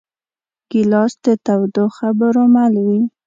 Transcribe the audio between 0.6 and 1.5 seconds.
ګیلاس د